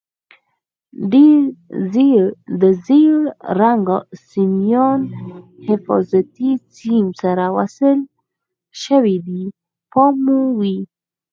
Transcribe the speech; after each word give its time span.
د 2.61 2.63
زیړ 2.85 3.15
رنګ 3.59 3.87
سیمان 4.29 4.99
حفاظتي 5.67 6.51
سیم 6.75 7.05
سره 7.21 7.45
وصل 7.57 7.97
شوي 8.83 9.17
دي 9.25 9.43
پام 9.91 10.15
مو 10.25 10.39
وي. 10.59 10.77